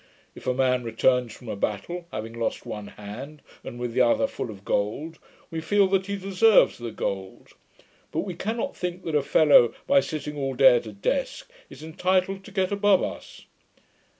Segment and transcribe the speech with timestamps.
[0.33, 4.25] If a man returns from a battle, having lost one hand, and with the other
[4.25, 5.19] full of gold,
[5.51, 7.49] we feel that he deserves the gold;
[8.11, 11.83] but we cannot think that a fellow, by sitting all day at a desk, is
[11.83, 13.45] entitled to get above us.'